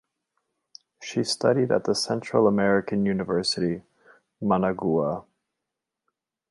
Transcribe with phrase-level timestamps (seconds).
[1.03, 3.83] She studied at the Central American University
[4.41, 5.25] (Managua).